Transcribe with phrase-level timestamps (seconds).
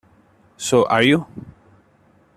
[0.57, 1.27] So are you.